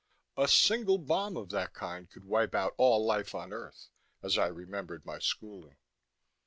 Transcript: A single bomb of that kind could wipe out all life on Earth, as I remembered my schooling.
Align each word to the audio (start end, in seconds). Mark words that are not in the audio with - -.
A 0.35 0.47
single 0.47 0.97
bomb 0.97 1.37
of 1.37 1.49
that 1.49 1.75
kind 1.75 2.09
could 2.09 2.25
wipe 2.25 2.55
out 2.55 2.73
all 2.79 3.05
life 3.05 3.35
on 3.35 3.53
Earth, 3.53 3.89
as 4.23 4.35
I 4.35 4.47
remembered 4.47 5.05
my 5.05 5.19
schooling. 5.19 5.75